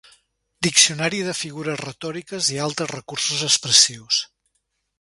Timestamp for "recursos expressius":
2.95-4.23